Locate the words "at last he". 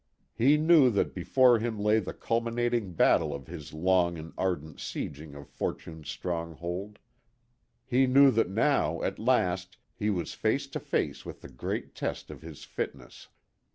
9.03-10.09